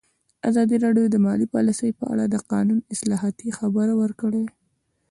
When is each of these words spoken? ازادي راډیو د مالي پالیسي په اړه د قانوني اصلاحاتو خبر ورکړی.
ازادي 0.49 0.77
راډیو 0.85 1.05
د 1.11 1.15
مالي 1.25 1.47
پالیسي 1.53 1.89
په 1.99 2.05
اړه 2.13 2.25
د 2.27 2.35
قانوني 2.51 2.83
اصلاحاتو 2.95 3.55
خبر 3.59 3.87
ورکړی. 4.01 4.43